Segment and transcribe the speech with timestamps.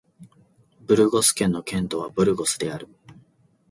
[0.79, 2.87] ブルゴス県の県都はブルゴスである